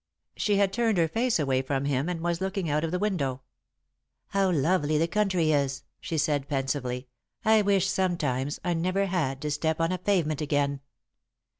She 0.35 0.55
had 0.55 0.73
turned 0.73 0.97
her 0.97 1.07
face 1.07 1.37
away 1.37 1.61
from 1.61 1.85
him 1.85 2.09
and 2.09 2.21
was 2.21 2.41
looking 2.41 2.67
out 2.67 2.83
of 2.83 2.89
the 2.89 2.97
window. 2.97 3.41
"How 4.29 4.49
lovely 4.49 4.97
the 4.97 5.07
country 5.07 5.51
is," 5.51 5.83
she 5.99 6.17
said, 6.17 6.47
pensively. 6.49 7.07
"I 7.45 7.61
wish 7.61 7.87
sometimes 7.87 8.59
I 8.65 8.73
never 8.73 9.05
had 9.05 9.39
to 9.43 9.51
step 9.51 9.79
on 9.79 9.91
a 9.91 9.99
pavement 9.99 10.41
again." 10.41 10.81